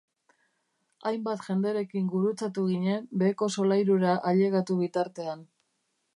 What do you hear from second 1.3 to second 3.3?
jenderekin gurutzatu ginen